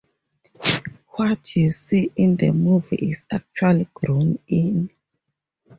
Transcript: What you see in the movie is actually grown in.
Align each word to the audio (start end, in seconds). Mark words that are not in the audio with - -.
What 1.09 1.55
you 1.55 1.71
see 1.71 2.11
in 2.15 2.35
the 2.37 2.49
movie 2.49 2.95
is 2.95 3.23
actually 3.31 3.87
grown 3.93 4.39
in. 4.47 4.89